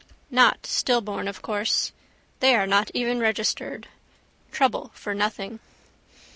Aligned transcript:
Not 0.31 0.65
stillborn 0.65 1.27
of 1.27 1.43
course. 1.43 1.91
They 2.39 2.55
are 2.55 2.65
not 2.65 2.89
even 2.95 3.19
registered. 3.19 3.87
Trouble 4.51 4.89
for 4.95 5.13
nothing. 5.13 5.59